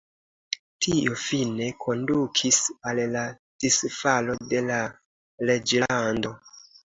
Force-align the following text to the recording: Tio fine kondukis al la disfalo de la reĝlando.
Tio 0.83 1.17
fine 1.23 1.65
kondukis 1.83 2.57
al 2.91 3.01
la 3.17 3.25
disfalo 3.65 4.37
de 4.53 4.63
la 4.73 4.79
reĝlando. 5.51 6.33